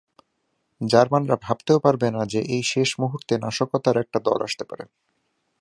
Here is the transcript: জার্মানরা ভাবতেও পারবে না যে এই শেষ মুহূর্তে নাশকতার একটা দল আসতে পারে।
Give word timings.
জার্মানরা 0.81 1.35
ভাবতেও 1.41 1.79
পারবে 1.79 2.07
না 2.11 2.21
যে 2.25 2.39
এই 2.55 2.63
শেষ 2.63 2.89
মুহূর্তে 2.99 3.33
নাশকতার 3.37 3.97
একটা 3.97 4.19
দল 4.19 4.39
আসতে 4.43 4.63
পারে। 4.65 4.83